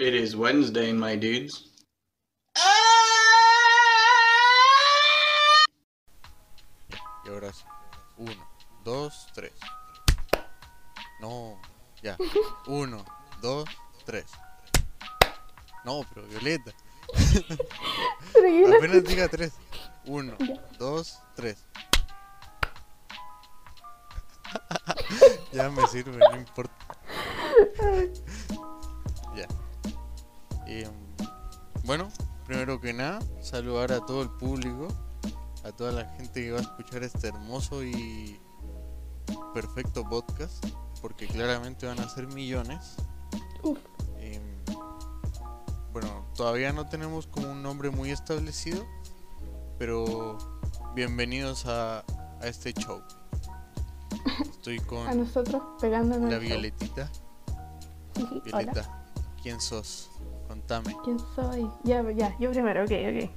It 0.00 0.14
is 0.14 0.34
Wednesday, 0.34 0.94
my 0.94 1.14
dudes. 1.14 1.74
Y 7.22 7.28
ahora 7.28 7.52
sí. 7.52 7.64
Uno, 8.16 8.48
dos, 8.82 9.26
tres. 9.34 9.52
No, 11.20 11.60
ya. 12.02 12.16
Uno, 12.66 13.04
dos, 13.42 13.68
tres. 14.06 14.24
No, 15.84 16.00
pero 16.14 16.26
Violeta. 16.28 16.72
Pero 18.32 18.48
yo 18.48 18.68
no 18.68 18.76
Apenas 18.78 19.04
diga 19.04 19.28
tres. 19.28 19.52
Uno, 20.06 20.34
dos, 20.78 21.18
tres. 21.36 21.66
ya 25.52 25.68
me 25.68 25.86
sirve, 25.88 26.16
no 26.16 26.36
importa. 26.38 26.72
ya. 29.36 29.46
Em, 30.70 30.88
bueno, 31.84 32.08
primero 32.46 32.80
que 32.80 32.92
nada, 32.92 33.18
saludar 33.42 33.90
a 33.90 34.06
todo 34.06 34.22
el 34.22 34.30
público, 34.30 34.86
a 35.64 35.72
toda 35.72 35.90
la 35.90 36.04
gente 36.12 36.44
que 36.44 36.52
va 36.52 36.58
a 36.58 36.62
escuchar 36.62 37.02
este 37.02 37.26
hermoso 37.26 37.82
y 37.82 38.40
perfecto 39.52 40.08
podcast, 40.08 40.64
porque 41.02 41.26
claramente 41.26 41.86
van 41.86 41.98
a 41.98 42.08
ser 42.08 42.28
millones. 42.28 42.94
Uf. 43.64 43.78
Em, 44.20 44.40
bueno, 45.92 46.24
todavía 46.36 46.72
no 46.72 46.88
tenemos 46.88 47.26
como 47.26 47.50
un 47.50 47.64
nombre 47.64 47.90
muy 47.90 48.12
establecido, 48.12 48.86
pero 49.76 50.38
bienvenidos 50.94 51.66
a, 51.66 52.04
a 52.40 52.46
este 52.46 52.72
show. 52.74 53.02
Estoy 54.48 54.78
A 54.82 54.86
con 54.86 55.18
nosotros 55.18 55.62
pegándonos. 55.80 56.30
la 56.30 56.38
show. 56.38 56.46
Violetita. 56.46 57.10
Violeta, 58.44 59.04
¿quién 59.42 59.60
sos? 59.60 60.10
Contame. 60.54 60.96
¿Quién 61.04 61.16
soy? 61.36 61.70
Ya, 61.84 62.02
ya, 62.10 62.36
yo 62.40 62.50
primero, 62.50 62.82
ok, 62.82 62.90
ok. 62.90 63.30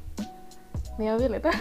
Me 0.97 1.05
llamo 1.05 1.19
Violeta. 1.19 1.51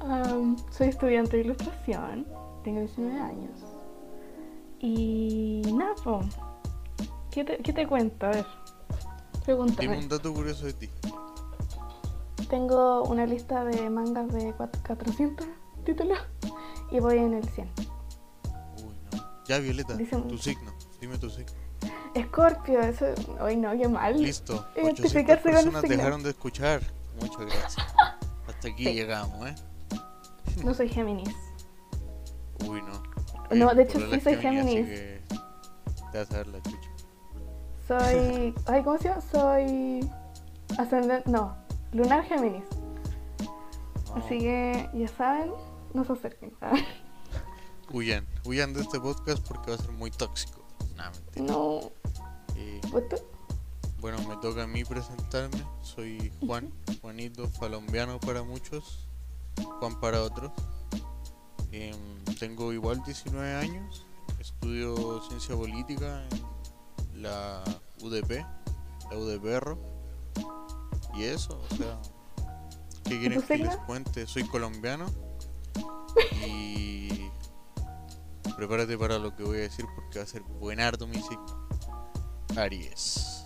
Am, 0.00 0.56
soy 0.72 0.88
estudiante 0.88 1.36
de 1.36 1.44
ilustración. 1.44 2.26
Tengo 2.64 2.80
19 2.80 3.20
años. 3.20 3.60
Y 4.80 5.62
nada, 5.72 5.94
po. 6.02 6.20
¿Qué 7.30 7.44
te, 7.44 7.58
¿Qué 7.58 7.72
te 7.72 7.86
cuento? 7.86 8.26
A 8.26 8.30
ver. 8.30 8.44
Dime 8.44 9.44
Pregúntame. 9.44 9.98
un 9.98 10.08
dato 10.08 10.34
curioso 10.34 10.66
de 10.66 10.72
ti. 10.72 10.90
Tengo 12.48 13.04
una 13.04 13.26
lista 13.26 13.64
de 13.64 13.88
mangas 13.88 14.32
de 14.32 14.52
cuat- 14.56 14.84
400 14.84 15.46
títulos 15.84 16.18
y 16.90 16.98
voy 16.98 17.18
en 17.18 17.34
el 17.34 17.44
100. 17.48 17.68
Uy, 18.78 18.94
no. 19.12 19.22
Ya, 19.46 19.58
Violeta, 19.60 19.96
Dicen- 19.96 20.26
tu 20.26 20.38
signo. 20.38 20.72
Dime 21.00 21.18
tu 21.18 21.30
signo. 21.30 21.52
Scorpio, 22.18 22.80
eso. 22.80 23.06
Hoy 23.40 23.56
no, 23.56 23.70
qué 23.76 23.88
mal. 23.88 24.20
Listo. 24.20 24.54
800 24.76 24.84
Identificarse 24.84 25.42
con 25.72 25.76
el 25.84 25.88
dejaron 25.88 26.22
de 26.22 26.30
escuchar. 26.30 26.80
Muchas 27.20 27.40
gracias. 27.40 27.76
Hasta 28.48 28.68
aquí 28.68 28.84
Sí. 28.84 28.92
llegamos, 28.94 29.48
¿eh? 29.48 29.54
No 30.64 30.74
soy 30.74 30.88
Géminis. 30.88 31.34
Uy, 32.66 32.82
no. 32.82 33.02
No, 33.54 33.74
de 33.74 33.82
hecho 33.84 33.98
sí 34.10 34.20
soy 34.20 34.36
Géminis. 34.36 34.86
que 34.86 35.20
Te 36.12 36.18
vas 36.18 36.30
a 36.32 36.36
dar 36.38 36.46
la 36.48 36.62
chucha. 36.62 36.90
Soy. 37.86 38.54
Ay, 38.66 38.82
¿cómo 38.82 38.98
se 38.98 39.08
llama? 39.08 39.20
Soy. 39.20 40.10
Ascendente. 40.78 41.30
No, 41.30 41.56
lunar 41.92 42.24
Géminis. 42.24 42.64
Así 44.16 44.38
que 44.40 44.90
ya 44.92 45.08
saben, 45.08 45.52
no 45.94 46.04
se 46.04 46.12
acerquen. 46.12 46.52
Huyan, 47.92 48.24
huyan 48.44 48.72
de 48.72 48.82
este 48.82 49.00
podcast 49.00 49.44
porque 49.48 49.70
va 49.72 49.76
a 49.76 49.80
ser 49.80 49.90
muy 49.90 50.10
tóxico. 50.12 50.59
Nah, 51.00 51.10
mentira. 51.10 51.46
No. 51.46 51.92
Eh, 52.56 52.80
bueno, 54.00 54.18
me 54.28 54.36
toca 54.36 54.64
a 54.64 54.66
mí 54.66 54.84
presentarme. 54.84 55.64
Soy 55.82 56.30
Juan, 56.40 56.70
Juanito, 57.00 57.50
colombiano 57.58 58.20
para 58.20 58.42
muchos, 58.42 59.08
Juan 59.78 59.98
para 59.98 60.22
otros. 60.22 60.52
Em, 61.72 62.24
tengo 62.38 62.72
igual 62.72 63.02
19 63.02 63.54
años, 63.54 64.04
estudio 64.38 65.22
ciencia 65.28 65.56
política 65.56 66.22
en 67.14 67.22
la 67.22 67.64
UDP, 68.02 68.44
la 69.10 69.16
UDPR. 69.16 69.78
Y 71.14 71.24
eso, 71.24 71.60
o 71.70 71.76
sea, 71.76 71.98
¿qué 73.04 73.18
quieren 73.18 73.42
que 73.42 73.56
les 73.56 73.76
cuente? 73.78 74.26
Soy 74.26 74.44
colombiano 74.44 75.06
y 76.46 76.89
prepárate 78.60 78.98
para 78.98 79.18
lo 79.18 79.34
que 79.34 79.42
voy 79.42 79.56
a 79.56 79.60
decir 79.62 79.86
porque 79.94 80.18
va 80.18 80.24
a 80.24 80.28
ser 80.28 80.42
buenardo 80.42 81.06
mi 81.06 81.16
signo. 81.16 81.68
Aries. 82.56 83.44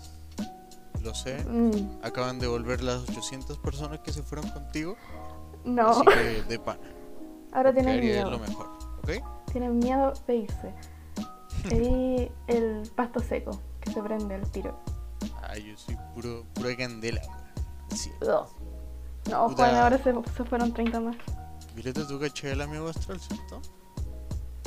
Lo 1.03 1.15
sé, 1.15 1.45
Mm, 1.45 1.99
acaban 2.03 2.39
de 2.39 2.47
volver 2.47 2.83
las 2.83 3.09
800 3.09 3.59
personas 3.59 4.01
que 4.01 4.11
se 4.13 4.23
fueron 4.23 4.51
contigo, 4.51 4.97
no. 5.65 5.89
así 5.91 6.01
que 6.07 6.43
de 6.49 6.59
pana. 6.59 6.81
Ahora 7.53 7.71
porque 7.71 7.83
tienen 7.83 7.99
Aries 7.99 8.17
es 8.17 8.25
miedo. 8.25 8.31
lo 8.31 8.39
mejor, 8.41 8.67
¿ok? 9.03 9.51
Tienen 9.53 9.79
miedo 9.79 10.13
de 10.27 10.37
irse. 10.37 10.75
Y 11.71 12.31
el 12.49 12.91
pasto 12.95 13.21
seco 13.21 13.59
que 13.81 13.91
se 13.93 14.03
prende 14.03 14.35
el 14.35 14.51
tiro. 14.51 14.79
Ay, 15.49 15.65
yo 15.71 15.79
soy 15.79 15.97
puro, 16.15 16.45
pura 16.55 16.77
candela. 16.77 17.23
Sí. 17.95 18.11
No, 18.21 19.47
Puta. 19.49 19.55
Juan, 19.57 19.75
ahora 19.77 19.97
se, 19.99 20.13
se 20.37 20.45
fueron 20.45 20.75
30 20.75 21.01
más. 21.01 21.17
Violeta, 21.75 22.07
tú 22.07 22.19
caché 22.21 22.53
el 22.53 22.61
amigo 22.61 22.89
astral, 22.89 23.19
¿cierto? 23.21 23.63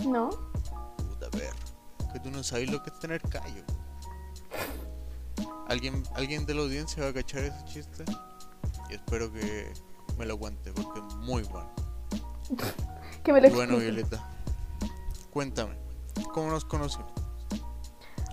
No. 0.05 0.29
Puta 0.29 1.29
perro. 1.31 1.55
Que 2.13 2.19
tú 2.19 2.31
no 2.31 2.43
sabes 2.43 2.69
lo 2.71 2.81
que 2.83 2.89
es 2.89 2.99
tener 2.99 3.21
callo. 3.21 3.63
¿Alguien, 5.67 6.03
alguien 6.15 6.45
de 6.45 6.53
la 6.53 6.61
audiencia 6.61 7.03
va 7.03 7.09
a 7.09 7.13
cachar 7.13 7.43
ese 7.43 7.65
chiste. 7.65 8.05
Y 8.89 8.93
espero 8.93 9.31
que 9.31 9.73
me 10.17 10.25
lo 10.25 10.37
cuente 10.37 10.71
porque 10.73 10.99
es 10.99 11.15
muy 11.15 11.43
bueno. 11.43 11.69
Que 13.23 13.33
me 13.33 13.41
lo 13.41 13.49
bueno, 13.49 13.73
explique. 13.73 13.91
Violeta, 13.91 14.29
cuéntame, 15.33 15.75
¿cómo 16.33 16.49
nos 16.49 16.63
conocimos? 16.63 17.11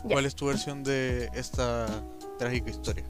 ¿Cuál 0.05 0.25
es 0.25 0.37
tu 0.37 0.47
versión 0.47 0.85
de 0.85 1.29
esta 1.35 1.87
trágica 2.39 2.71
historia? 2.71 3.05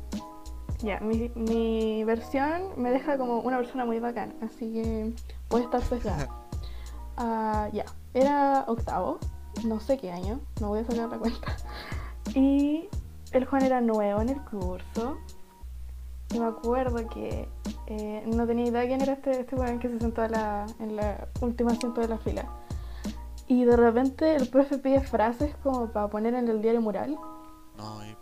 Ya, 0.79 0.99
mi, 1.01 1.31
mi 1.35 2.03
versión 2.05 2.71
me 2.79 2.91
deja 2.91 3.19
como 3.19 3.41
una 3.41 3.59
persona 3.59 3.85
muy 3.85 3.99
bacana, 3.99 4.33
así 4.41 4.73
que 4.73 5.13
puede 5.49 5.65
estar 5.65 5.85
sesgada. 5.85 6.29
Ah, 7.17 7.69
ya, 7.73 7.85
era 8.15 8.65
octavo, 8.69 9.19
no 9.65 9.81
sé 9.81 9.99
qué 9.99 10.11
año, 10.13 10.41
no 10.61 10.69
voy 10.69 10.81
a 10.81 10.85
sacar 10.85 11.09
la 11.09 11.19
cuenta. 11.19 11.57
Y 12.35 12.89
el 13.33 13.45
Juan 13.45 13.63
era 13.65 13.81
nuevo 13.83 14.23
en 14.23 14.31
el 14.31 14.41
curso. 14.45 15.19
Y 16.33 16.39
me 16.39 16.47
acuerdo 16.47 17.07
que 17.09 17.49
eh, 17.87 18.25
no 18.27 18.47
tenía 18.47 18.67
idea 18.67 18.87
quién 18.87 19.03
era 19.03 19.13
este, 19.13 19.41
este 19.41 19.55
weón 19.55 19.79
que 19.79 19.89
se 19.91 20.01
sentó 20.01 20.23
a 20.23 20.29
la- 20.29 20.67
en 20.81 20.97
la 20.97 21.29
última 21.43 21.73
asiento 21.73 22.01
de 22.01 22.09
la 22.09 22.17
fila. 22.19 22.47
Y 23.47 23.65
de 23.67 23.77
repente 23.77 24.35
el 24.35 24.49
profe 24.49 24.79
pide 24.79 25.01
frases 25.03 25.55
como 25.63 25.87
para 25.93 26.09
poner 26.09 26.35
en 26.35 26.49
el 26.49 26.63
diario 26.63 26.81
mural. 26.81 27.17
No, 27.77 28.05
y- 28.07 28.17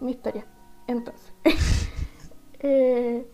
mi 0.00 0.12
historia. 0.12 0.46
Entonces. 0.86 1.32
eh, 2.60 3.30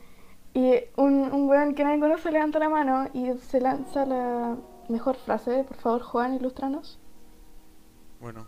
y 0.57 0.83
un, 0.97 1.31
un 1.33 1.49
weón 1.51 1.75
que 1.75 1.85
nadie 1.85 2.01
conoce 2.01 2.33
levanta 2.33 2.59
la 2.59 2.71
mano 2.71 3.11
y 3.13 3.27
se 3.51 3.61
lanza 3.61 4.07
la 4.07 4.57
mejor 4.89 5.15
frase. 5.17 5.65
Por 5.65 5.77
favor, 5.77 6.03
Juan, 6.03 6.35
ilustranos. 6.35 6.99
bueno, 8.21 8.47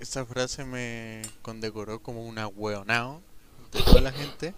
esta 0.00 0.26
frase 0.26 0.64
me 0.64 1.22
condecoró 1.42 2.02
como 2.02 2.26
una 2.26 2.48
hueonao 2.48 3.22
de 3.70 3.82
toda 3.82 4.00
la 4.00 4.10
gente. 4.10 4.52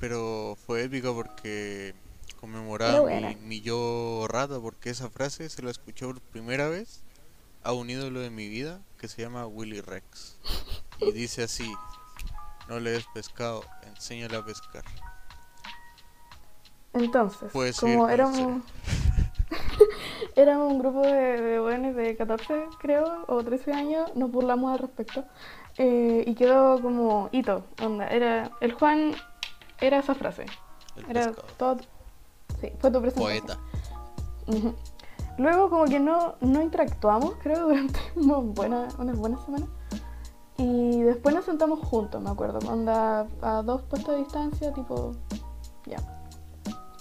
Pero 0.00 0.58
fue 0.66 0.82
épico 0.82 1.14
porque 1.14 1.94
conmemoraba 2.40 3.08
mi, 3.08 3.36
mi 3.36 3.60
yo 3.60 4.26
rata 4.28 4.58
porque 4.58 4.90
esa 4.90 5.10
frase 5.10 5.48
se 5.48 5.62
la 5.62 5.70
escuché 5.70 6.06
por 6.06 6.20
primera 6.20 6.68
vez 6.68 7.04
a 7.62 7.72
un 7.72 7.88
ídolo 7.88 8.18
de 8.18 8.30
mi 8.30 8.48
vida 8.48 8.82
que 8.98 9.06
se 9.06 9.22
llama 9.22 9.46
Willy 9.46 9.80
Rex. 9.80 10.38
Y 10.98 11.12
dice 11.12 11.44
así, 11.44 11.72
no 12.68 12.80
le 12.80 12.90
des 12.92 13.06
pescado, 13.14 13.62
enséñale 13.86 14.36
a 14.36 14.44
pescar. 14.44 14.82
Entonces, 16.92 17.50
Puedes 17.52 17.78
como 17.80 17.98
con 17.98 18.06
la 18.06 18.14
éramos, 18.14 18.62
éramos 20.36 20.72
un 20.72 20.78
grupo 20.78 21.00
de, 21.02 21.40
de 21.40 21.60
weones 21.60 21.96
de 21.96 22.16
14, 22.16 22.66
creo, 22.78 23.24
o 23.26 23.42
13 23.42 23.72
años, 23.72 24.14
nos 24.14 24.30
burlamos 24.30 24.72
al 24.72 24.78
respecto. 24.78 25.24
Eh, 25.76 26.22
y 26.26 26.34
quedó 26.34 26.80
como 26.80 27.28
hito. 27.32 27.64
Onda, 27.82 28.06
era, 28.06 28.52
el 28.60 28.72
Juan 28.74 29.12
era 29.80 29.98
esa 29.98 30.14
frase. 30.14 30.46
El 30.96 31.10
Era 31.10 31.26
pescado. 31.32 31.48
todo. 31.56 31.76
Sí, 32.60 32.72
fue 32.78 32.90
tu 32.92 33.00
presentación. 33.00 33.46
Poeta. 33.46 33.58
Luego 35.36 35.68
como 35.68 35.84
que 35.86 35.98
no, 35.98 36.36
no 36.40 36.62
interactuamos, 36.62 37.34
creo, 37.42 37.66
durante 37.66 37.98
unas 38.14 38.44
buenas, 38.54 38.94
unas 38.94 39.18
buenas 39.18 39.44
semanas. 39.44 39.68
Y 40.56 41.02
después 41.02 41.34
nos 41.34 41.44
sentamos 41.44 41.80
juntos, 41.80 42.22
me 42.22 42.30
acuerdo, 42.30 42.58
onda 42.70 43.26
a 43.42 43.62
dos 43.62 43.82
puestos 43.82 44.14
de 44.14 44.20
distancia, 44.22 44.72
tipo, 44.72 45.12
ya. 45.86 45.98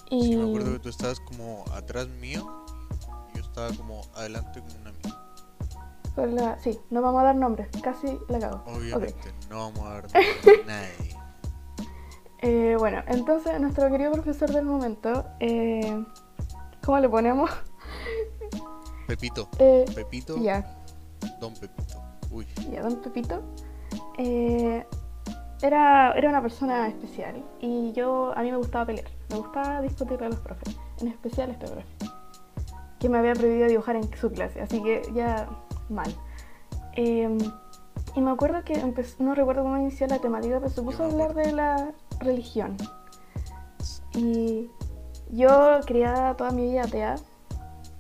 Y 0.09 0.23
Sí, 0.23 0.35
me 0.35 0.50
acuerdo 0.50 0.73
que 0.73 0.79
tú 0.79 0.89
estabas 0.89 1.19
como 1.19 1.63
atrás 1.73 2.07
mío 2.07 2.65
y 3.33 3.38
yo 3.38 3.44
estaba 3.44 3.71
como 3.73 4.01
adelante 4.15 4.59
con 4.59 4.81
un 4.81 4.88
amigo. 4.88 5.17
Con 6.15 6.35
la... 6.35 6.59
Sí, 6.59 6.79
no 6.89 7.01
vamos 7.01 7.21
a 7.21 7.25
dar 7.25 7.35
nombres, 7.35 7.69
casi 7.81 8.17
la 8.27 8.39
cago. 8.39 8.63
Obviamente, 8.67 9.33
no 9.50 9.57
vamos 9.71 9.79
a 9.79 9.89
dar 9.94 10.06
a 10.13 10.65
nadie. 10.65 11.17
Eh, 12.39 12.75
bueno, 12.77 13.01
entonces 13.07 13.59
nuestro 13.61 13.89
querido 13.89 14.11
profesor 14.11 14.51
del 14.51 14.65
momento, 14.65 15.25
eh, 15.39 16.03
¿cómo 16.83 16.99
le 16.99 17.07
ponemos? 17.07 17.49
Pepito. 19.07 19.47
Eh, 19.59 19.85
Pepito. 19.95 20.38
ya, 20.38 20.83
Don 21.39 21.53
Pepito. 21.53 21.93
Uy. 22.33 22.47
ya, 22.71 22.81
don 22.81 22.95
Pepito. 23.01 23.41
Eh, 24.18 24.85
era, 25.62 26.12
era 26.13 26.30
una 26.30 26.41
persona 26.41 26.88
especial 26.88 27.41
y 27.62 27.94
yo, 27.94 28.33
a 28.35 28.41
mí 28.41 28.51
me 28.51 28.57
gustaba 28.57 28.85
pelear, 28.85 29.07
me 29.30 29.38
gustaba 29.38 29.81
discutirle 29.81 30.25
a 30.25 30.30
los 30.30 30.39
profes, 30.39 30.75
en 31.00 31.07
especial 31.07 31.51
este 31.51 31.68
profe, 31.68 31.88
que 33.00 33.07
me 33.07 33.18
había 33.18 33.33
prohibido 33.33 33.68
dibujar 33.68 33.95
en 33.95 34.13
su 34.18 34.30
clase, 34.30 34.62
así 34.62 34.83
que 34.83 35.03
ya 35.13 35.47
mal. 35.89 36.13
Eh, 36.95 37.38
y 38.15 38.21
me 38.21 38.31
acuerdo 38.31 38.63
que 38.63 38.74
empezó, 38.74 39.24
no 39.24 39.33
recuerdo 39.35 39.63
cómo 39.63 39.77
inició 39.77 40.06
la 40.07 40.19
temática, 40.19 40.59
pero 40.59 40.69
se 40.69 40.81
puso 40.81 41.03
a 41.03 41.07
hablar 41.07 41.33
de 41.33 41.51
la 41.53 41.94
religión. 42.19 42.75
Y 44.15 44.69
yo 45.31 45.80
criada 45.85 46.35
toda 46.35 46.51
mi 46.51 46.69
vida 46.69 46.83
atea, 46.83 47.15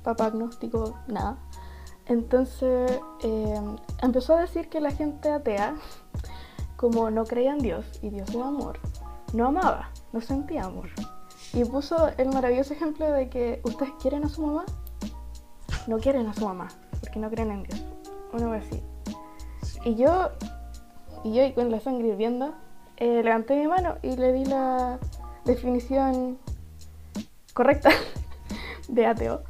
papá 0.03 0.25
agnóstico, 0.25 0.99
nada. 1.07 1.37
Entonces 2.05 2.99
eh, 3.21 3.61
empezó 4.01 4.35
a 4.35 4.41
decir 4.41 4.69
que 4.69 4.81
la 4.81 4.91
gente 4.91 5.29
atea, 5.29 5.75
como 6.75 7.09
no 7.09 7.25
creía 7.25 7.53
en 7.53 7.59
Dios 7.59 7.85
y 8.01 8.09
Dios 8.09 8.29
es 8.29 8.35
amor, 8.35 8.79
no 9.33 9.47
amaba, 9.47 9.89
no 10.11 10.21
sentía 10.21 10.65
amor. 10.65 10.89
Y 11.53 11.63
puso 11.65 12.09
el 12.17 12.29
maravilloso 12.29 12.73
ejemplo 12.73 13.09
de 13.11 13.29
que 13.29 13.61
ustedes 13.63 13.91
quieren 14.01 14.25
a 14.25 14.29
su 14.29 14.45
mamá, 14.45 14.65
no 15.87 15.97
quieren 15.99 16.27
a 16.27 16.33
su 16.33 16.45
mamá, 16.45 16.67
porque 16.99 17.19
no 17.19 17.29
creen 17.29 17.51
en 17.51 17.63
Dios. 17.63 17.83
Una 18.33 18.49
vez 18.49 18.65
así. 18.67 18.83
Sí. 19.61 19.79
Y 19.85 19.95
yo, 19.95 20.29
y 21.23 21.33
yo 21.33 21.45
y 21.45 21.53
con 21.53 21.69
la 21.69 21.79
sangre 21.79 22.07
hirviendo, 22.07 22.53
eh, 22.97 23.21
levanté 23.23 23.55
mi 23.55 23.67
mano 23.67 23.97
y 24.01 24.15
le 24.15 24.33
di 24.33 24.45
la 24.45 24.99
definición 25.45 26.37
correcta 27.53 27.91
de 28.87 29.05
ateo. 29.05 29.43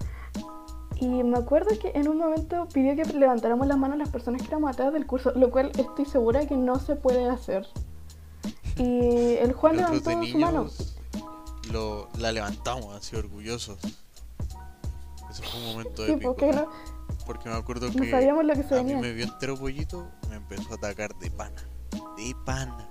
Y 0.95 1.24
me 1.24 1.38
acuerdo 1.38 1.78
que 1.80 1.92
en 1.95 2.07
un 2.07 2.18
momento 2.18 2.68
pidió 2.74 2.95
que 2.95 3.04
levantáramos 3.13 3.68
las 3.68 3.78
manos 3.78 3.98
las 3.98 4.10
personas 4.10 4.42
que 4.42 4.48
éramos 4.48 4.72
ateas 4.74 4.94
del 4.94 5.06
curso, 5.06 5.31
lo 5.36 5.51
cual 5.51 5.72
estoy 5.78 6.06
segura 6.06 6.45
que 6.48 6.56
no 6.56 6.80
se 6.80 6.95
puede 6.95 7.30
hacer. 7.30 7.68
Y 8.78 9.36
el 9.36 9.54
Juan 9.54 9.75
Nosotros 9.78 10.06
levantó 10.06 10.28
su 10.31 10.38
mano. 10.40 10.68
lo, 11.72 12.10
la 12.18 12.31
levantamos 12.31 12.95
así 12.95 13.16
orgullosos. 13.16 13.78
Eso 15.30 15.44
fue 15.44 15.60
un 15.60 15.66
momento 15.74 16.06
Sí, 16.06 16.12
épico. 16.13 16.36
porque 16.36 16.51
no, 16.54 16.68
Porque 17.25 17.50
me 17.50 17.56
acuerdo 17.56 17.88
no 17.88 18.01
que 18.01 18.10
sabíamos 18.12 18.45
lo 18.45 18.54
que 18.54 18.63
se 18.63 18.80
a 18.80 18.84
mí 18.84 18.95
me 18.95 19.12
vio 19.13 19.25
entero 19.25 19.57
pollito, 19.57 20.07
me 20.30 20.36
empezó 20.36 20.72
a 20.74 20.75
atacar 20.75 21.16
de 21.18 21.31
pana. 21.31 21.62
De 22.18 22.36
pana. 22.45 22.88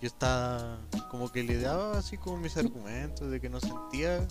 Yo 0.00 0.08
estaba 0.08 0.78
como 1.10 1.30
que 1.32 1.42
le 1.42 1.58
daba 1.58 1.98
así 1.98 2.18
como 2.18 2.36
mis 2.36 2.56
argumentos 2.58 3.30
de 3.30 3.40
que 3.40 3.48
no 3.48 3.58
sentía 3.60 4.26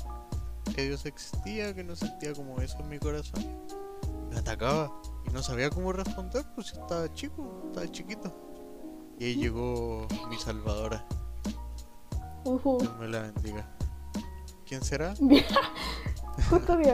que 0.76 0.84
Dios 0.84 1.06
existía, 1.06 1.74
que 1.74 1.84
no 1.84 1.96
sentía 1.96 2.34
como 2.34 2.60
eso 2.62 2.78
en 2.80 2.90
mi 2.90 3.00
corazón. 3.00 3.44
Me 4.32 4.40
atacaba 4.40 4.92
y 5.28 5.32
no 5.32 5.44
sabía 5.44 5.70
cómo 5.70 5.94
responder, 5.94 6.46
pues 6.56 6.74
estaba 6.74 7.12
chico, 7.14 7.64
estaba 7.68 7.88
chiquito. 7.92 8.34
Y 9.20 9.26
ahí 9.26 9.36
llegó 9.36 10.08
mi 10.30 10.38
salvadora. 10.38 11.06
Ujú. 12.46 12.80
Dios 12.80 13.00
me 13.00 13.08
la 13.08 13.22
bendiga. 13.22 13.70
¿Quién 14.66 14.84
será? 14.84 15.14
Justo. 16.50 16.78
Sí, 16.84 16.90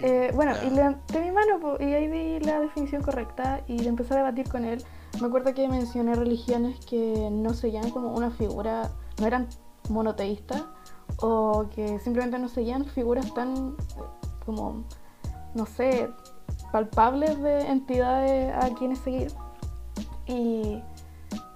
Eh, 0.00 0.30
bueno, 0.34 0.52
y 0.64 0.70
levanté 0.70 1.20
mi 1.20 1.32
mano 1.32 1.76
y 1.80 1.84
ahí 1.84 2.06
di 2.08 2.40
la 2.44 2.60
definición 2.60 3.02
correcta 3.02 3.62
y 3.66 3.78
le 3.78 3.88
empecé 3.88 4.14
a 4.14 4.18
debatir 4.18 4.48
con 4.48 4.64
él. 4.64 4.84
Me 5.20 5.26
acuerdo 5.26 5.52
que 5.54 5.66
mencioné 5.68 6.14
religiones 6.14 6.84
que 6.84 7.28
no 7.32 7.54
seguían 7.54 7.90
como 7.90 8.12
una 8.14 8.30
figura, 8.30 8.92
no 9.18 9.26
eran 9.26 9.48
monoteístas 9.88 10.62
o 11.20 11.66
que 11.74 11.98
simplemente 12.00 12.38
no 12.38 12.48
seguían 12.48 12.84
figuras 12.84 13.32
tan 13.34 13.76
como, 14.44 14.84
no 15.54 15.66
sé, 15.66 16.10
palpables 16.72 17.40
de 17.42 17.60
entidades 17.68 18.54
a 18.54 18.74
quienes 18.74 18.98
seguir. 19.00 19.32
Y, 20.26 20.82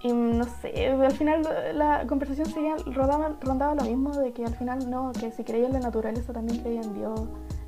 y 0.02 0.12
no 0.12 0.44
sé, 0.44 0.88
al 0.88 1.12
final 1.12 1.48
la 1.74 2.06
conversación 2.06 2.46
seguía, 2.46 2.76
rodaba, 2.86 3.36
rondaba 3.40 3.74
lo 3.74 3.84
mismo 3.84 4.10
de 4.10 4.32
que 4.32 4.44
al 4.44 4.54
final 4.54 4.90
no, 4.90 5.12
que 5.12 5.30
si 5.30 5.44
creía 5.44 5.66
en 5.66 5.74
la 5.74 5.80
naturaleza 5.80 6.32
también 6.32 6.60
creía 6.60 6.80
en 6.80 6.94
Dios. 6.94 7.20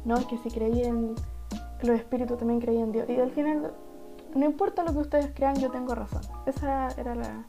No, 0.04 0.26
que 0.26 0.36
si 0.38 0.50
creía 0.50 0.88
en 0.88 1.14
los 1.82 1.96
espíritus 1.96 2.38
también 2.38 2.60
creía 2.60 2.82
en 2.82 2.92
Dios. 2.92 3.08
Y 3.08 3.18
al 3.18 3.30
final, 3.30 3.72
no 4.34 4.44
importa 4.44 4.82
lo 4.82 4.92
que 4.92 4.98
ustedes 4.98 5.30
crean, 5.34 5.56
yo 5.56 5.70
tengo 5.70 5.94
razón. 5.94 6.22
Esa 6.46 6.88
era 6.98 7.14
la. 7.14 7.44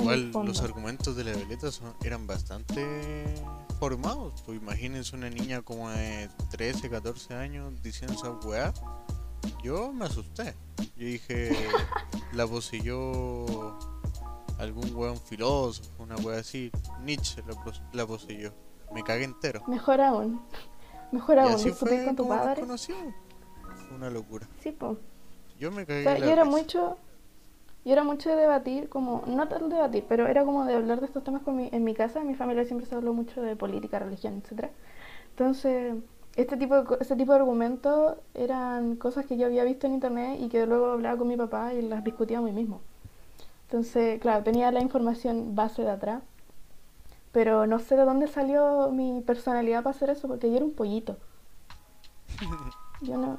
Igual 0.00 0.30
los 0.44 0.60
argumentos 0.60 1.16
de 1.16 1.24
la 1.24 1.32
Violeta 1.32 1.70
son, 1.70 1.94
eran 2.04 2.26
bastante 2.26 3.34
formados. 3.78 4.42
Pues 4.46 4.60
imagínense 4.60 5.16
una 5.16 5.30
niña 5.30 5.62
como 5.62 5.90
de 5.90 6.28
13, 6.50 6.90
14 6.90 7.34
años 7.34 7.72
diciendo 7.82 8.14
esa 8.14 8.30
weá. 8.46 8.72
Yo 9.62 9.92
me 9.92 10.04
asusté. 10.06 10.54
Yo 10.96 11.06
dije, 11.06 11.50
la 12.32 12.46
poseyó 12.46 13.78
algún 14.58 14.94
weón 14.94 15.18
filósofo, 15.18 16.02
una 16.02 16.16
weá 16.16 16.40
así. 16.40 16.70
Nietzsche 17.02 17.42
la, 17.46 17.54
la 17.92 18.06
poseyó. 18.06 18.52
Me 18.92 19.02
cagué 19.02 19.24
entero. 19.24 19.62
Mejor 19.66 20.00
aún. 20.00 20.40
Mejor 21.12 21.36
Y 21.36 21.40
aún, 21.40 21.52
así 21.54 21.70
fue 21.70 22.04
con 22.04 22.16
tu 22.16 22.28
padre. 22.28 22.62
una 23.94 24.10
locura. 24.10 24.46
Sí, 24.62 24.72
pues. 24.72 24.98
Yo 25.58 25.70
me 25.72 25.84
cagué 25.84 26.00
O 26.00 26.04
sea, 26.04 26.18
la 26.18 26.26
yo 26.26 26.32
era 26.32 26.44
mucho. 26.44 26.96
Yo 27.88 27.94
era 27.94 28.04
mucho 28.04 28.28
de 28.28 28.36
debatir, 28.36 28.90
como, 28.90 29.22
no 29.26 29.48
tanto 29.48 29.68
debatir, 29.70 30.04
pero 30.06 30.26
era 30.26 30.44
como 30.44 30.66
de 30.66 30.74
hablar 30.74 31.00
de 31.00 31.06
estos 31.06 31.24
temas 31.24 31.40
con 31.40 31.56
mi, 31.56 31.70
en 31.72 31.84
mi 31.84 31.94
casa. 31.94 32.20
En 32.20 32.26
mi 32.26 32.34
familia 32.34 32.66
siempre 32.66 32.86
se 32.86 32.94
habló 32.94 33.14
mucho 33.14 33.40
de 33.40 33.56
política, 33.56 33.98
religión, 33.98 34.42
etcétera. 34.44 34.68
Entonces, 35.30 35.94
este 36.36 36.58
tipo 36.58 36.82
de, 36.82 36.98
este 37.00 37.16
tipo 37.16 37.32
de 37.32 37.38
argumentos 37.38 38.18
eran 38.34 38.96
cosas 38.96 39.24
que 39.24 39.38
yo 39.38 39.46
había 39.46 39.64
visto 39.64 39.86
en 39.86 39.94
internet 39.94 40.38
y 40.38 40.50
que 40.50 40.66
luego 40.66 40.90
hablaba 40.90 41.16
con 41.16 41.28
mi 41.28 41.38
papá 41.38 41.72
y 41.72 41.80
las 41.80 42.04
discutíamos 42.04 42.48
ahí 42.48 42.54
mismo. 42.54 42.82
Entonces, 43.62 44.20
claro, 44.20 44.44
tenía 44.44 44.70
la 44.70 44.82
información 44.82 45.54
base 45.54 45.80
de 45.80 45.90
atrás, 45.90 46.22
pero 47.32 47.66
no 47.66 47.78
sé 47.78 47.96
de 47.96 48.04
dónde 48.04 48.28
salió 48.28 48.90
mi 48.92 49.22
personalidad 49.22 49.82
para 49.82 49.96
hacer 49.96 50.10
eso, 50.10 50.28
porque 50.28 50.50
yo 50.50 50.56
era 50.56 50.64
un 50.66 50.74
pollito. 50.74 51.16
Yo 53.00 53.16
no. 53.16 53.38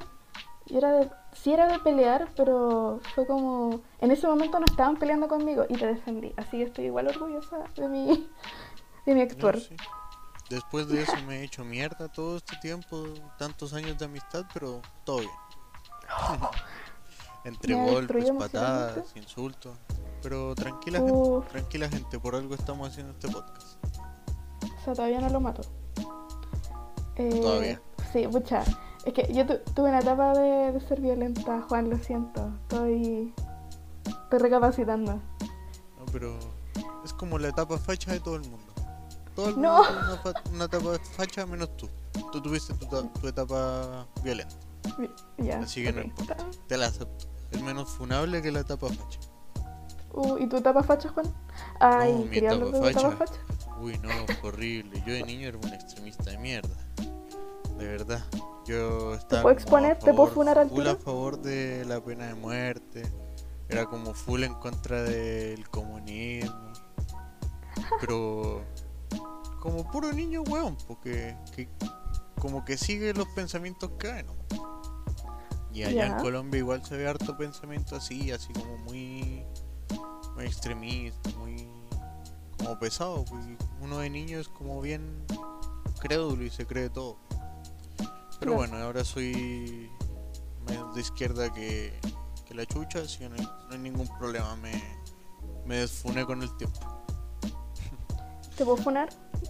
Yo 0.70 0.78
era 0.78 0.92
de. 0.92 1.10
Sí 1.32 1.52
era 1.52 1.68
de 1.68 1.78
pelear, 1.80 2.28
pero 2.36 3.00
fue 3.14 3.26
como. 3.26 3.80
En 4.00 4.10
ese 4.10 4.26
momento 4.26 4.58
no 4.58 4.66
estaban 4.66 4.96
peleando 4.96 5.28
conmigo 5.28 5.64
y 5.68 5.74
te 5.74 5.86
defendí. 5.86 6.32
Así 6.36 6.58
que 6.58 6.64
estoy 6.64 6.86
igual 6.86 7.08
orgullosa 7.08 7.64
de 7.76 7.88
mi. 7.88 8.28
de 9.06 9.14
mi 9.14 9.22
actuar. 9.22 9.58
sí. 9.58 9.76
Después 10.48 10.88
de 10.88 11.02
eso 11.02 11.14
me 11.28 11.38
he 11.38 11.44
hecho 11.44 11.64
mierda 11.64 12.08
todo 12.08 12.36
este 12.36 12.56
tiempo, 12.56 13.04
tantos 13.38 13.72
años 13.72 13.96
de 13.98 14.06
amistad, 14.06 14.44
pero 14.52 14.82
todo 15.04 15.18
bien. 15.18 15.30
Entre 17.44 17.74
golpes, 17.74 18.32
patadas, 18.32 19.16
insultos. 19.16 19.78
Pero 20.22 20.54
tranquila 20.56 21.00
Uf. 21.00 21.44
gente, 21.44 21.52
tranquila 21.52 21.88
gente, 21.88 22.18
por 22.18 22.34
algo 22.34 22.54
estamos 22.54 22.88
haciendo 22.88 23.12
este 23.12 23.28
podcast. 23.28 23.84
O 24.80 24.84
sea, 24.84 24.94
todavía 24.94 25.20
no 25.20 25.28
lo 25.30 25.40
mato. 25.40 25.62
Eh, 27.14 27.40
Todavía. 27.40 27.80
Sí, 28.12 28.26
pucha. 28.26 28.64
Es 29.04 29.14
que 29.14 29.32
yo 29.32 29.46
tu- 29.46 29.58
tuve 29.74 29.88
una 29.88 30.00
etapa 30.00 30.32
de, 30.34 30.72
de 30.72 30.80
ser 30.80 31.00
violenta, 31.00 31.62
Juan, 31.68 31.88
lo 31.90 31.98
siento. 31.98 32.50
Estoy. 32.62 33.32
Estoy 34.06 34.38
recapacitando. 34.38 35.12
No, 35.14 36.06
pero 36.12 36.36
es 37.04 37.12
como 37.12 37.38
la 37.38 37.48
etapa 37.48 37.78
facha 37.78 38.12
de 38.12 38.20
todo 38.20 38.36
el 38.36 38.42
mundo. 38.42 38.58
Todo 39.34 39.48
el 39.50 39.60
No. 39.60 39.78
mundo 39.78 40.18
tiene 40.42 40.56
una, 40.56 40.64
etapa 40.66 40.98
facha 41.16 41.46
menos 41.46 41.76
tú. 41.76 41.88
Tú 42.32 42.40
tuviste 42.42 42.74
tu, 42.74 42.86
ta- 42.86 43.08
tu 43.20 43.28
etapa 43.28 44.06
violenta. 44.22 44.54
Ya. 45.38 45.60
Así 45.60 45.82
que 45.82 45.92
no 45.92 46.02
importa. 46.02 46.36
Te 46.66 46.76
la 46.76 46.86
acepto. 46.86 47.26
Es 47.50 47.62
menos 47.62 47.88
funable 47.90 48.42
que 48.42 48.50
la 48.52 48.60
etapa 48.60 48.88
facha. 48.88 49.18
Uh, 50.12 50.36
¿Y 50.38 50.48
tu 50.48 50.56
etapa 50.56 50.82
facha, 50.82 51.08
Juan? 51.10 51.26
Ay, 51.78 52.12
mi 52.14 52.28
quería 52.30 52.50
hablar 52.50 52.70
de 52.72 52.80
tu 52.80 52.86
etapa 52.86 53.10
facha. 53.12 53.32
Uy, 53.80 53.98
no, 53.98 54.08
horrible. 54.42 55.02
Yo 55.06 55.14
de 55.14 55.22
niño 55.22 55.48
era 55.48 55.56
un 55.58 55.68
extremista 55.72 56.30
de 56.30 56.38
mierda. 56.38 56.74
De 57.78 57.86
verdad. 57.86 58.22
Yo 58.70 59.14
estaba. 59.14 59.42
puedo 59.42 59.54
como 59.56 59.60
exponer? 59.60 59.92
a 59.92 59.98
¿Te 59.98 60.14
puedo 60.14 60.30
funar 60.32 60.58
al 60.58 60.68
Full 60.70 60.86
a 60.86 60.96
favor 60.96 61.40
de 61.40 61.84
la 61.86 62.00
pena 62.04 62.26
de 62.26 62.34
muerte. 62.34 63.02
Era 63.68 63.86
como 63.86 64.14
full 64.14 64.42
en 64.44 64.54
contra 64.54 65.02
del 65.02 65.68
comunismo. 65.70 66.72
Pero. 68.00 68.62
Como 69.60 69.90
puro 69.90 70.12
niño, 70.12 70.42
weón. 70.42 70.76
Porque. 70.86 71.36
que- 71.54 71.68
como 72.40 72.64
que 72.64 72.78
sigue 72.78 73.12
los 73.12 73.28
pensamientos 73.28 73.90
que 73.98 74.10
hay, 74.10 74.22
¿no? 74.22 74.32
Y 75.72 75.82
allá 75.82 76.06
en. 76.06 76.14
Colombia 76.22 76.58
igual 76.58 76.82
se 76.84 76.96
ve 76.96 77.06
harto 77.06 77.36
pensamiento 77.36 77.96
así, 77.96 78.30
así 78.30 78.52
como 78.52 78.78
muy. 78.78 79.44
Muy 80.36 80.44
extremista, 80.46 81.30
muy. 81.38 81.68
Como 82.58 82.78
pesado. 82.78 83.24
uno 83.80 83.98
de 83.98 84.10
niño 84.10 84.38
es 84.38 84.48
como 84.48 84.80
bien 84.80 85.24
crédulo 86.00 86.44
y 86.44 86.50
se 86.50 86.66
cree 86.66 86.88
todo. 86.88 87.18
Pero 88.40 88.54
bueno, 88.54 88.76
ahora 88.78 89.04
soy 89.04 89.90
menos 90.66 90.94
de 90.94 91.00
izquierda 91.02 91.52
que, 91.52 91.92
que 92.46 92.54
la 92.54 92.64
chucha, 92.66 93.00
así 93.00 93.18
que 93.18 93.28
no 93.28 93.34
hay, 93.36 93.42
no 93.42 93.72
hay 93.72 93.78
ningún 93.78 94.08
problema, 94.18 94.56
me, 94.56 94.72
me 95.66 95.76
desfuné 95.76 96.24
con 96.24 96.42
el 96.42 96.56
tiempo. 96.56 96.78
¿Te 98.56 98.64
puedo 98.64 98.76
funar? 98.78 99.08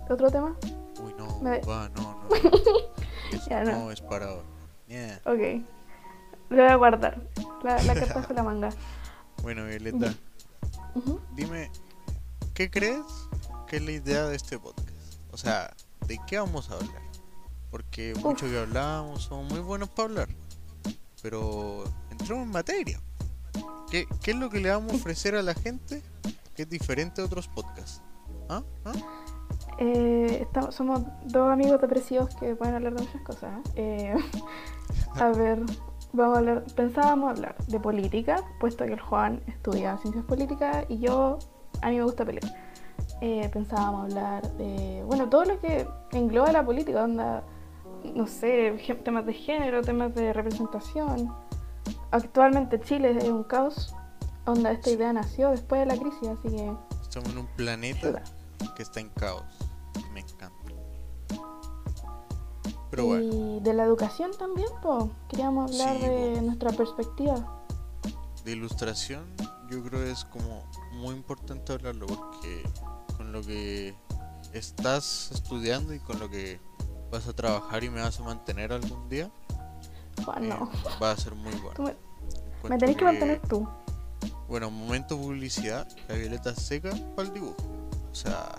¿Otro 0.09 0.31
tema? 0.31 0.57
Uy, 1.03 1.15
no, 1.17 1.39
Me- 1.41 1.61
va, 1.61 1.89
no, 1.91 2.23
no. 2.25 2.29
Ya, 3.49 3.63
no. 3.65 3.73
no 3.85 3.91
es 3.93 4.01
para 4.01 4.27
ahora. 4.29 4.45
Yeah. 4.89 5.21
Ok. 5.25 5.65
Lo 6.51 6.57
voy 6.63 6.67
a 6.73 6.75
guardar. 6.77 7.21
La, 7.63 7.81
la 7.85 7.95
carta 7.95 8.15
bajo 8.21 8.33
la 8.35 8.43
manga. 8.43 8.71
Bueno, 9.43 9.65
Violeta, 9.67 10.13
dime, 11.35 11.71
¿qué 12.55 12.71
crees 12.71 13.05
que 13.69 13.77
es 13.77 13.83
la 13.83 13.93
idea 13.93 14.27
de 14.27 14.35
este 14.37 14.59
podcast? 14.59 14.89
O 15.33 15.37
sea, 15.37 15.73
¿de 16.07 16.19
qué 16.27 16.39
vamos 16.39 16.71
a 16.71 16.75
hablar? 16.75 17.03
Porque 17.71 18.15
mucho 18.23 18.47
que 18.47 18.59
hablamos, 18.59 19.23
somos 19.23 19.53
muy 19.53 19.61
buenos 19.61 19.89
para 19.91 20.09
hablar. 20.09 20.29
Pero 21.23 21.85
entremos 22.11 22.45
en 22.45 22.51
materia. 22.51 23.01
¿Qué, 23.91 24.07
qué 24.23 24.31
es 24.33 24.37
lo 24.37 24.51
que 24.51 24.61
le 24.61 24.71
vamos 24.71 24.93
a 24.93 24.97
ofrecer 24.97 25.35
a 25.35 25.43
la 25.43 25.55
gente 25.55 26.03
que 26.55 26.63
es 26.63 26.69
diferente 26.69 27.21
a 27.21 27.25
otros 27.25 27.49
podcasts? 27.49 28.03
¿Ah? 28.49 28.63
¿Ah? 28.85 28.93
Eh, 29.79 30.39
estamos, 30.43 30.75
somos 30.75 31.03
dos 31.25 31.51
amigos 31.51 31.81
depresivos 31.81 32.35
que 32.37 32.55
pueden 32.55 32.75
hablar 32.75 32.95
de 32.95 33.03
muchas 33.03 33.23
cosas. 33.23 33.51
¿eh? 33.77 34.15
Eh, 34.15 34.15
a 35.21 35.29
ver, 35.31 35.63
vamos 36.13 36.37
a 36.37 36.39
hablar, 36.41 36.65
pensábamos 36.77 37.31
hablar 37.31 37.57
de 37.67 37.81
política, 37.81 38.45
puesto 38.59 38.85
que 38.85 38.93
el 38.93 39.01
Juan 39.01 39.43
estudia 39.47 39.97
ciencias 39.99 40.25
políticas 40.25 40.85
y 40.89 40.99
yo, 40.99 41.39
a 41.81 41.89
mí 41.89 41.97
me 41.97 42.05
gusta 42.05 42.25
pelear. 42.25 42.45
Eh, 43.23 43.49
pensábamos 43.53 44.11
hablar 44.11 44.51
de, 44.53 45.03
bueno, 45.07 45.29
todo 45.29 45.45
lo 45.45 45.61
que 45.61 45.87
engloba 46.13 46.53
la 46.53 46.65
política, 46.65 47.05
onda, 47.05 47.43
no 48.15 48.27
sé, 48.27 48.77
temas 49.05 49.27
de 49.27 49.33
género, 49.35 49.83
temas 49.83 50.15
de 50.15 50.33
representación. 50.33 51.33
Actualmente 52.11 52.81
Chile 52.81 53.17
es 53.19 53.25
un 53.25 53.45
caos, 53.45 53.95
onda, 54.47 54.73
esta 54.73 54.91
idea 54.91 55.13
nació 55.13 55.51
después 55.51 55.81
de 55.81 55.87
la 55.87 55.97
crisis, 55.97 56.29
así 56.29 56.49
que... 56.49 56.73
Estamos 57.03 57.31
en 57.31 57.39
un 57.39 57.47
planeta 57.57 58.23
que 58.77 58.83
está 58.83 59.01
en 59.01 59.09
caos. 59.11 59.45
Me 60.13 60.21
encanta. 60.21 60.55
Pero 62.91 63.07
bueno, 63.07 63.23
Y 63.25 63.61
de 63.61 63.73
la 63.75 63.85
educación 63.85 64.33
también, 64.37 64.69
pues. 64.83 65.05
Queríamos 65.29 65.71
hablar 65.71 65.97
Sí, 65.97 66.03
de 66.07 66.33
po. 66.37 66.43
nuestra 66.43 66.71
perspectiva. 66.73 67.57
de 68.45 68.53
ilustración 68.53 69.25
yo 69.71 69.83
creo 69.85 70.01
que 70.03 70.11
es 70.11 70.25
como 70.25 70.65
muy 70.95 71.15
importante 71.15 71.73
hablarlo 71.75 72.07
porque 72.07 72.63
con 73.17 73.31
lo 73.33 73.43
que 73.43 73.95
estás 74.53 75.31
estudiando 75.33 75.93
y 75.95 76.01
con 76.01 76.19
lo 76.19 76.29
que 76.29 76.59
vas 77.11 77.27
a 77.27 77.33
trabajar 77.33 77.83
y 77.85 77.91
me 77.91 78.01
vas 78.01 78.19
a 78.21 78.23
mantener 78.23 78.73
algún 78.73 79.09
día, 79.09 79.31
Juan, 80.25 80.45
eh, 80.45 80.49
no. 80.49 80.71
va 81.03 81.13
a 81.13 81.17
ser 81.17 81.35
muy 81.35 81.53
bueno. 81.55 81.97
me, 82.63 82.69
me 82.69 82.79
tenés 82.79 82.97
que 82.97 83.05
mantener 83.05 83.41
tú. 83.49 83.69
Bueno, 84.49 84.71
momento 84.71 85.17
publicidad, 85.17 85.89
la 86.09 86.15
violeta 86.17 86.55
seca 86.55 86.91
para 87.15 87.29
el 87.29 87.35
dibujo. 87.35 87.57
O 88.11 88.15
sea, 88.15 88.57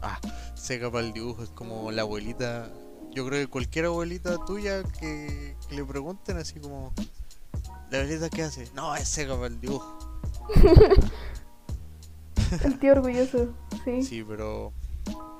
ah, 0.00 0.18
seca 0.54 0.90
para 0.90 1.06
el 1.06 1.12
dibujo, 1.12 1.42
es 1.42 1.50
como 1.50 1.90
la 1.92 2.02
abuelita. 2.02 2.70
Yo 3.12 3.26
creo 3.26 3.40
que 3.40 3.46
cualquier 3.46 3.84
abuelita 3.86 4.42
tuya 4.46 4.82
que, 4.98 5.56
que 5.68 5.74
le 5.74 5.84
pregunten 5.84 6.38
así 6.38 6.58
como, 6.60 6.94
¿la 7.90 7.98
violeta 7.98 8.30
qué 8.30 8.42
hace? 8.42 8.68
No, 8.74 8.96
es 8.96 9.06
seca 9.08 9.34
para 9.34 9.48
el 9.48 9.60
dibujo. 9.60 9.98
El 12.64 12.78
tío 12.78 12.92
orgulloso, 12.92 13.54
sí. 13.84 14.02
Sí, 14.02 14.24
pero, 14.28 14.72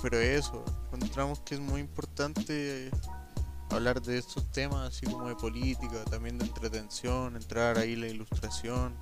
pero 0.02 0.18
eso, 0.18 0.64
encontramos 0.92 1.40
que 1.40 1.54
es 1.54 1.60
muy 1.60 1.80
importante 1.80 2.90
hablar 3.70 4.02
de 4.02 4.18
estos 4.18 4.50
temas, 4.50 4.88
así 4.88 5.06
como 5.06 5.28
de 5.28 5.36
política, 5.36 6.04
también 6.10 6.38
de 6.38 6.44
entretención, 6.44 7.36
entrar 7.36 7.78
ahí 7.78 7.94
la 7.94 8.08
ilustración. 8.08 8.94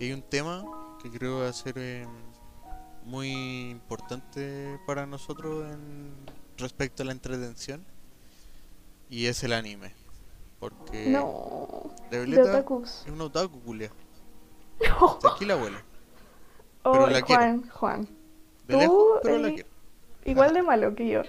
Y 0.00 0.06
hay 0.06 0.12
un 0.14 0.22
tema 0.22 0.64
que 1.02 1.10
creo 1.10 1.40
va 1.40 1.48
a 1.50 1.52
ser 1.52 1.74
eh, 1.76 2.06
muy 3.04 3.70
importante 3.70 4.80
para 4.86 5.06
nosotros 5.06 5.70
en 5.70 6.14
respecto 6.56 7.02
a 7.02 7.06
la 7.06 7.12
entretención, 7.12 7.84
y 9.10 9.26
es 9.26 9.44
el 9.44 9.52
anime. 9.52 9.92
Porque 10.58 11.10
No. 11.10 11.90
la 12.10 12.18
De 12.18 12.24
Violeta 12.24 12.64
es 12.82 13.04
una 13.12 13.24
otaku, 13.24 13.60
culia. 13.60 13.92
Tranquila, 15.20 15.54
abuela. 15.54 15.84
Pero 16.82 17.04
Oh, 17.04 17.06
la 17.06 17.20
quiero. 17.20 17.42
Juan, 17.42 17.68
Juan. 17.68 18.08
De 18.66 18.76
lejos, 18.78 19.20
pero 19.22 19.38
la 19.38 19.48
eh, 19.48 19.54
quiero. 19.54 19.75
Igual 20.26 20.54
de 20.54 20.62
malo 20.62 20.94
que 20.94 21.08
yo. 21.08 21.22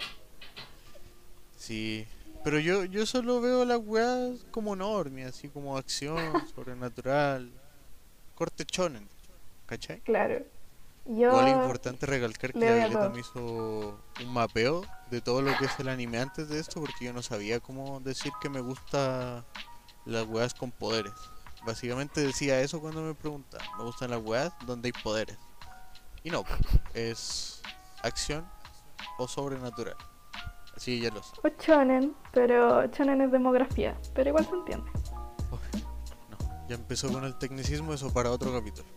Sí, 1.55 2.07
pero 2.43 2.59
yo, 2.59 2.85
yo 2.85 3.05
solo 3.05 3.41
veo 3.41 3.65
las 3.65 3.79
weas 3.83 4.45
como 4.51 4.75
normie, 4.75 5.25
así 5.25 5.49
como 5.49 5.77
acción, 5.77 6.17
sobrenatural, 6.55 7.51
corte 8.35 8.65
chonen, 8.65 9.07
¿cachai? 9.65 9.99
Claro. 10.01 10.39
Yo. 11.05 11.29
Igual 11.29 11.47
es 11.47 11.53
importante 11.53 12.05
recalcar 12.05 12.53
que 12.53 12.59
la 12.59 12.75
Violeta 12.75 13.09
me 13.09 13.21
hizo 13.21 13.99
un 14.21 14.33
mapeo 14.33 14.85
de 15.09 15.21
todo 15.21 15.41
lo 15.41 15.57
que 15.57 15.65
es 15.65 15.79
el 15.79 15.87
anime 15.87 16.19
antes 16.19 16.49
de 16.49 16.59
esto, 16.59 16.81
porque 16.81 17.05
yo 17.05 17.13
no 17.13 17.21
sabía 17.21 17.59
cómo 17.59 17.99
decir 18.01 18.31
que 18.41 18.49
me 18.49 18.59
gusta 18.59 19.45
las 20.05 20.25
weas 20.25 20.53
con 20.53 20.71
poderes. 20.71 21.13
Básicamente 21.65 22.21
decía 22.21 22.61
eso 22.61 22.79
cuando 22.79 23.01
me 23.01 23.13
preguntan, 23.13 23.61
me 23.77 23.83
gustan 23.83 24.11
las 24.11 24.21
weas 24.21 24.53
donde 24.65 24.87
hay 24.87 25.03
poderes. 25.03 25.37
Y 26.23 26.29
no, 26.29 26.43
es 26.93 27.61
acción 28.03 28.45
o 29.17 29.27
sobrenatural. 29.27 29.95
Así 30.75 30.99
ya 30.99 31.09
lo 31.09 31.23
sé. 31.23 31.33
O 31.43 31.49
chonen, 31.49 32.15
pero 32.31 32.85
chonen 32.87 33.21
es 33.21 33.31
demografía. 33.31 33.97
Pero 34.13 34.29
igual 34.29 34.45
se 34.45 34.55
entiende. 34.55 34.91
No, 36.29 36.37
ya 36.69 36.75
empezó 36.75 37.11
con 37.11 37.23
el 37.25 37.35
tecnicismo, 37.37 37.93
eso 37.93 38.13
para 38.13 38.29
otro 38.31 38.51
capítulo. 38.53 38.87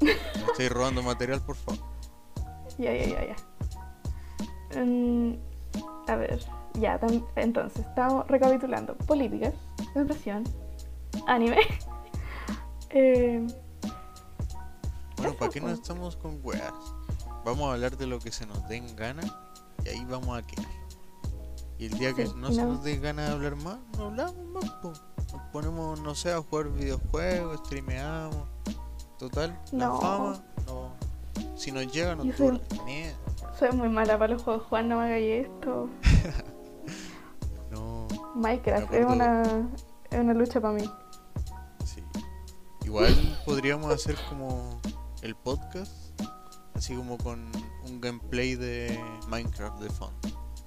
Me 0.00 0.12
estoy 0.12 0.68
robando 0.68 1.02
material, 1.02 1.40
por 1.40 1.56
favor. 1.56 1.80
Ya, 2.78 2.92
ya, 2.92 3.06
ya, 3.06 3.26
ya. 3.26 3.36
A 6.06 6.16
ver, 6.16 6.40
ya, 6.74 7.00
entonces, 7.36 7.86
estamos 7.86 8.26
recapitulando. 8.28 8.94
Políticas, 8.98 9.54
educación, 9.94 10.44
anime. 11.26 11.58
eh, 12.90 13.46
Bueno, 15.16 15.34
¿para 15.34 15.50
qué 15.50 15.60
po. 15.60 15.68
no 15.68 15.72
estamos 15.74 16.16
con 16.16 16.38
weas? 16.42 16.72
Vamos 17.44 17.68
a 17.68 17.74
hablar 17.74 17.96
de 17.96 18.06
lo 18.06 18.18
que 18.18 18.32
se 18.32 18.46
nos 18.46 18.66
den 18.68 18.94
gana 18.96 19.22
y 19.84 19.88
ahí 19.90 20.04
vamos 20.04 20.38
a 20.38 20.42
quedar. 20.46 20.68
Y 21.78 21.86
el 21.86 21.98
día 21.98 22.12
que 22.14 22.24
no 22.36 22.50
y 22.50 22.54
se 22.54 22.62
no- 22.62 22.74
nos 22.74 22.84
dé 22.84 22.98
gana 22.98 23.26
de 23.26 23.32
hablar 23.32 23.56
más, 23.56 23.78
no 23.98 24.06
hablamos 24.06 24.36
más, 24.46 24.70
po. 24.80 24.92
Nos 25.32 25.42
ponemos, 25.52 26.00
no 26.00 26.14
sé, 26.14 26.32
a 26.32 26.40
jugar 26.40 26.68
videojuegos, 26.70 27.58
streameamos. 27.66 28.48
Total, 29.18 29.58
la 29.72 29.86
No. 29.86 30.00
fama, 30.00 30.42
no. 30.66 30.92
Si 31.56 31.72
nos 31.72 31.92
llega, 31.92 32.14
nos 32.14 32.34
soy- 32.36 32.60
soy 33.58 33.72
muy 33.72 33.88
mala 33.88 34.18
para 34.18 34.34
los 34.34 34.42
juegos. 34.42 34.64
Juan, 34.68 34.88
no 34.88 34.98
me 34.98 35.04
hagáis 35.04 35.46
esto. 35.46 35.88
No, 37.70 38.06
Minecraft 38.36 38.92
es 38.92 39.04
una, 39.06 39.42
es 40.10 40.18
una 40.20 40.34
lucha 40.34 40.60
para 40.60 40.74
mí. 40.74 40.88
sí. 41.84 42.02
Igual 42.84 43.14
podríamos 43.44 43.92
hacer 43.92 44.16
como 44.28 44.80
el 45.22 45.34
podcast, 45.34 46.03
así 46.74 46.94
como 46.94 47.16
con 47.18 47.50
un 47.86 48.00
gameplay 48.00 48.54
de 48.56 48.98
Minecraft 49.28 49.80
de 49.80 49.90
fondo. 49.90 50.16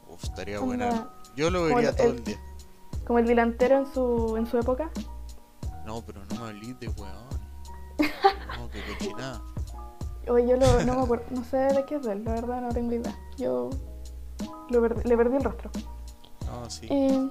Uf, 0.10 0.24
estaría 0.24 0.60
Onda, 0.62 0.68
buena. 0.90 1.10
Yo 1.36 1.50
lo 1.50 1.60
como 1.64 1.76
vería 1.76 1.90
el- 1.92 1.96
todo 1.96 2.08
el- 2.08 2.24
día. 2.24 2.40
Como 3.06 3.20
el 3.20 3.28
delantero 3.28 3.78
en 3.80 3.94
su, 3.94 4.36
en 4.38 4.46
su 4.48 4.58
época. 4.58 4.90
No, 5.86 6.02
pero 6.06 6.26
no 6.26 6.36
me 6.42 6.50
hablís 6.50 6.80
de 6.80 6.90
weón. 6.90 7.48
No, 8.58 8.70
que 8.70 8.82
cochinada. 8.94 9.42
Oye, 10.30 10.48
yo 10.48 10.58
lo, 10.58 10.84
no 10.84 10.96
me 10.96 11.02
acuerdo, 11.04 11.26
no 11.32 11.44
sé 11.46 11.58
de 11.58 11.86
qué 11.86 11.96
es 11.96 12.06
él, 12.08 12.24
la 12.26 12.34
verdad 12.34 12.60
no 12.62 12.70
tengo 12.70 12.92
idea. 12.94 13.18
Yo 13.38 13.70
lo 14.70 14.82
perdí- 14.82 15.04
le 15.06 15.16
perdí 15.16 15.38
el 15.38 15.44
rostro. 15.44 15.70
No, 16.48 16.70
sí. 16.70 16.88
Eh, 16.90 17.30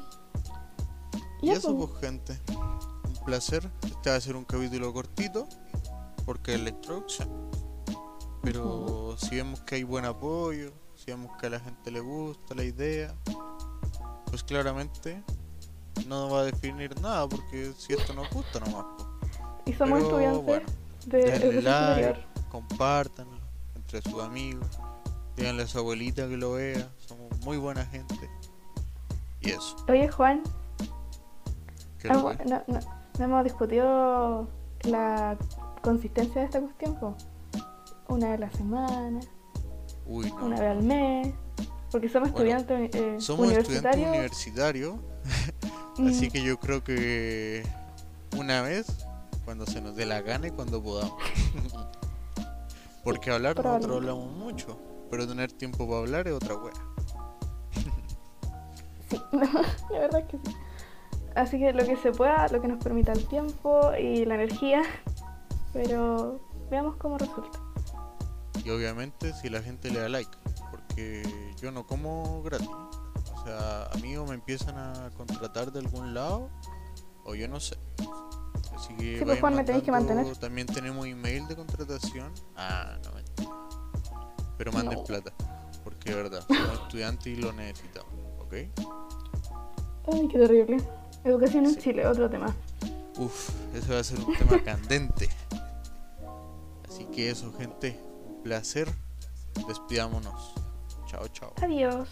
Y 1.42 1.46
ya, 1.48 1.54
eso, 1.54 1.76
pues. 1.76 1.90
pues, 1.90 2.00
gente. 2.00 2.40
Un 2.56 3.24
placer. 3.26 3.70
Este 3.82 4.08
va 4.10 4.16
a 4.16 4.20
ser 4.20 4.36
un 4.36 4.44
capítulo 4.44 4.92
cortito, 4.94 5.46
porque 6.24 6.54
es 6.54 6.60
la 6.60 6.70
introducción. 6.70 7.28
Pero 8.46 9.16
si 9.18 9.34
vemos 9.34 9.60
que 9.62 9.74
hay 9.74 9.82
buen 9.82 10.04
apoyo, 10.04 10.72
si 10.94 11.06
vemos 11.10 11.36
que 11.36 11.48
a 11.48 11.50
la 11.50 11.58
gente 11.58 11.90
le 11.90 11.98
gusta 11.98 12.54
la 12.54 12.62
idea, 12.62 13.12
pues 14.26 14.44
claramente 14.44 15.20
no 16.06 16.30
va 16.30 16.42
a 16.42 16.44
definir 16.44 16.94
nada, 17.00 17.28
porque 17.28 17.72
si 17.76 17.94
esto 17.94 18.14
nos 18.14 18.30
gusta 18.30 18.60
nomás. 18.60 18.86
Y 19.64 19.72
somos 19.72 19.98
Pero, 19.98 20.06
estudiantes 20.06 20.44
bueno, 20.44 20.66
de 21.06 21.62
like, 21.62 22.24
compártanlo 22.48 23.36
entre 23.74 24.00
sus 24.02 24.22
amigos, 24.22 24.68
díganle 25.36 25.64
a 25.64 25.66
su 25.66 25.78
abuelita 25.78 26.28
que 26.28 26.36
lo 26.36 26.52
vea, 26.52 26.88
somos 27.04 27.36
muy 27.40 27.56
buena 27.56 27.84
gente. 27.86 28.30
Y 29.40 29.50
eso, 29.50 29.74
Oye, 29.88 30.08
Juan, 30.08 30.44
no, 32.04 32.32
no, 32.46 32.62
no 32.68 33.24
hemos 33.24 33.42
discutido 33.42 34.46
la 34.84 35.36
consistencia 35.82 36.42
de 36.42 36.44
esta 36.46 36.60
cuestión. 36.60 36.96
Una 38.08 38.28
vez 38.30 38.36
a 38.36 38.40
la 38.40 38.50
semana, 38.52 39.20
Uy, 40.06 40.30
no. 40.30 40.46
una 40.46 40.60
vez 40.60 40.70
al 40.70 40.82
mes. 40.82 41.34
Porque 41.90 42.08
somos 42.08 42.30
Bueno, 42.32 42.56
estudiantes 42.58 42.94
eh, 43.00 43.16
Somos 43.20 43.50
estudiantes 43.52 43.96
universitarios. 43.96 44.08
universitarios, 44.08 44.94
Así 46.16 46.28
Mm, 46.28 46.30
que 46.30 46.42
yo 46.42 46.58
creo 46.60 46.84
que 46.84 47.64
una 48.36 48.60
vez, 48.62 48.86
cuando 49.44 49.64
se 49.66 49.80
nos 49.80 49.96
dé 49.96 50.04
la 50.04 50.20
gana 50.20 50.48
y 50.48 50.50
cuando 50.50 50.82
podamos. 50.82 51.14
Porque 53.04 53.30
hablar 53.30 53.56
nosotros 53.56 53.96
hablamos 53.98 54.30
mucho, 54.32 54.76
pero 55.10 55.26
tener 55.28 55.52
tiempo 55.52 55.86
para 55.86 56.00
hablar 56.00 56.28
es 56.28 56.34
otra 56.34 56.54
wea. 56.56 56.72
Sí, 59.08 59.20
la 59.90 59.98
verdad 60.00 60.20
es 60.20 60.26
que 60.26 60.38
sí. 60.44 60.56
Así 61.36 61.58
que 61.60 61.72
lo 61.72 61.84
que 61.84 61.96
se 61.96 62.10
pueda, 62.10 62.48
lo 62.48 62.60
que 62.60 62.66
nos 62.66 62.82
permita 62.82 63.12
el 63.12 63.24
tiempo 63.28 63.92
y 63.94 64.24
la 64.24 64.34
energía. 64.34 64.82
Pero 65.72 66.40
veamos 66.70 66.96
cómo 66.96 67.16
resulta. 67.16 67.60
Y 68.66 68.70
obviamente 68.70 69.32
si 69.32 69.48
la 69.48 69.62
gente 69.62 69.90
le 69.92 70.00
da 70.00 70.08
like, 70.08 70.28
porque 70.72 71.22
yo 71.62 71.70
no 71.70 71.86
como 71.86 72.42
gratis. 72.42 72.66
O 72.68 73.44
sea, 73.44 73.84
amigos 73.94 74.28
me 74.28 74.34
empiezan 74.34 74.76
a 74.76 75.10
contratar 75.16 75.70
de 75.70 75.78
algún 75.78 76.14
lado, 76.14 76.50
o 77.22 77.36
yo 77.36 77.46
no 77.46 77.60
sé. 77.60 77.76
Así 78.74 78.92
que 78.96 79.18
Sí, 79.20 79.24
pues, 79.24 79.38
Juan, 79.38 79.54
me 79.54 79.62
tenéis 79.62 79.84
que 79.84 79.92
mantener. 79.92 80.36
También 80.38 80.66
tenemos 80.66 81.06
email 81.06 81.46
de 81.46 81.54
contratación. 81.54 82.32
Ah, 82.56 82.98
no 83.04 83.12
mentira. 83.12 83.50
Pero 84.58 84.72
manden 84.72 84.98
No. 84.98 85.04
plata, 85.04 85.32
porque 85.84 86.10
de 86.10 86.16
verdad, 86.16 86.44
somos 86.48 86.80
estudiantes 86.82 87.26
y 87.28 87.36
lo 87.36 87.52
necesitamos, 87.52 88.12
¿ok? 88.40 88.52
Ay, 90.12 90.28
qué 90.28 90.38
terrible. 90.40 90.78
Educación 91.22 91.66
en. 91.66 91.76
Chile, 91.76 92.04
otro 92.04 92.28
tema. 92.28 92.52
Uf, 93.16 93.48
ese 93.76 93.94
va 93.94 94.00
a 94.00 94.04
ser 94.04 94.18
un 94.18 94.34
tema 94.36 94.60
candente. 94.64 95.28
Así 96.88 97.04
que 97.04 97.30
eso, 97.30 97.52
gente, 97.56 97.96
placer. 98.46 98.88
Despidámonos. 99.66 100.54
Chao, 101.08 101.28
chao. 101.28 101.52
Adiós. 101.60 102.08